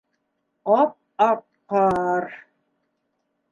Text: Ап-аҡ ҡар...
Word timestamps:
Ап-аҡ 0.79 1.45
ҡар... 1.75 2.29